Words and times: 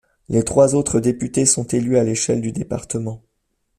Les 0.29 0.41
trois 0.43 0.73
autres 0.73 0.99
députés 0.99 1.45
sont 1.45 1.67
élus 1.67 1.99
à 1.99 2.03
l'échelle 2.03 2.41
du 2.41 2.51
département. 2.51 3.21